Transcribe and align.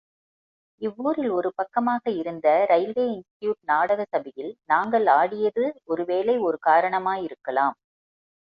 இவ்வூரில் 0.81 1.29
ஒரு 1.29 1.49
பக்கமாக 1.55 2.03
இருந்த 2.11 2.47
ரெயில்வே 2.71 3.05
இன்ஸ்டிட்யூட் 3.11 3.59
நாடக 3.63 4.01
சபையில் 4.09 4.51
நாங்கள் 4.65 5.07
ஆடியது 5.17 5.65
ஒரு 5.85 6.05
வேளை 6.05 6.35
ஒரு 6.39 6.59
காரணமாயிருக்கலாம். 6.69 7.75